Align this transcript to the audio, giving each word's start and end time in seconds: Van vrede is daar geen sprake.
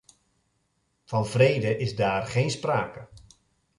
Van 1.03 1.27
vrede 1.27 1.77
is 1.77 1.95
daar 1.95 2.25
geen 2.25 2.51
sprake. 2.51 3.07